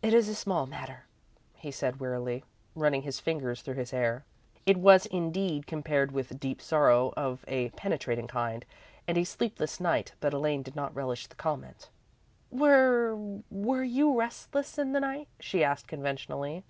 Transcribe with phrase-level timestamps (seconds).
[0.00, 1.04] "It is a small matter,"
[1.52, 2.42] he said, wearily,
[2.74, 4.24] running his fingers through his hair.
[4.64, 8.64] It was, indeed, compared with deep sorrow of a penetrating kind,
[9.06, 11.90] and a sleepless night, but Elaine did not relish the comment.
[12.50, 13.14] "Were
[13.50, 16.64] were you restless in the night?" she asked, conventionally.